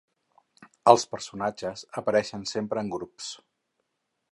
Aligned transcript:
Els 0.93 1.05
personatges 1.11 1.85
apareixen 2.03 2.49
sempre 2.55 2.85
en 2.85 2.91
grups. 2.97 3.31